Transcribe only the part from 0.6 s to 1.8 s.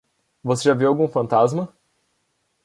já viu algum fantasma?